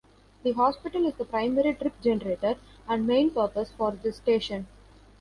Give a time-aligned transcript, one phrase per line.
[0.41, 2.55] The hospital is the primary trip generator
[2.89, 4.65] and main purpose for this station.